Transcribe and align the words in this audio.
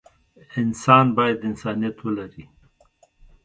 انسان 0.61 1.05
بايد 1.15 1.37
انسانيت 1.49 1.97
ولري. 2.05 2.45